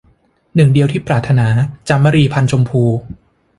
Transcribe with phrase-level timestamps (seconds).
[0.55, 1.47] หนึ่งเดียวที่ปรารถนา-
[1.89, 2.83] จามรี พรรณชมพู